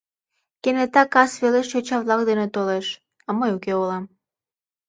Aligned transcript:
Кенета 0.61 1.03
кас 1.13 1.31
велеш 1.41 1.67
йоча-влак 1.73 2.21
дене 2.29 2.47
толеш, 2.55 2.87
а 3.27 3.29
мый 3.39 3.49
уке 3.57 3.73
улам. 3.81 4.03